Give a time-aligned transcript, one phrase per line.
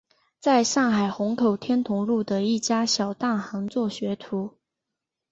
[0.39, 4.57] 在上海虹口天潼路的一家小蛋行做学徒。